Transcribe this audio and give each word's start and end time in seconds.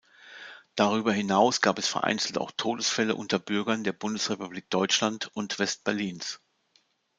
Darüber 0.73 1.13
hinaus 1.13 1.61
gab 1.61 1.77
es 1.77 1.87
vereinzelt 1.87 2.39
auch 2.39 2.49
Todesfälle 2.57 3.13
unter 3.13 3.37
Bürgern 3.37 3.83
der 3.83 3.93
Bundesrepublik 3.93 4.67
Deutschland 4.71 5.29
und 5.35 5.59
West-Berlins. 5.59 6.41